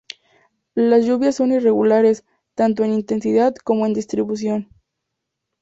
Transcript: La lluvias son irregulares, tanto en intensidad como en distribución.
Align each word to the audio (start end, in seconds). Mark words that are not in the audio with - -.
La 0.73 0.97
lluvias 0.97 1.35
son 1.35 1.51
irregulares, 1.51 2.25
tanto 2.55 2.83
en 2.83 2.91
intensidad 2.91 3.53
como 3.63 3.85
en 3.85 3.93
distribución. 3.93 4.67